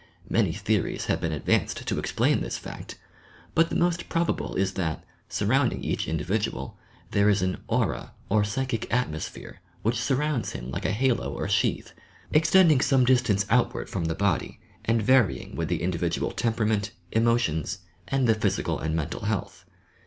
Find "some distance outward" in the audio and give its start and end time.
12.81-13.89